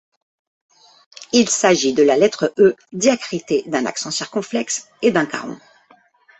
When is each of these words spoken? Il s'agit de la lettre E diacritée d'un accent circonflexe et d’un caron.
Il 1.31 1.47
s'agit 1.47 1.93
de 1.93 2.01
la 2.01 2.17
lettre 2.17 2.55
E 2.57 2.75
diacritée 2.91 3.61
d'un 3.67 3.85
accent 3.85 4.09
circonflexe 4.09 4.87
et 5.03 5.11
d’un 5.11 5.27
caron. 5.27 5.59